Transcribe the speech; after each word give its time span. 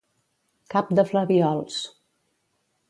Cap 0.75 0.89
de 1.01 1.05
flabiols. 1.11 1.79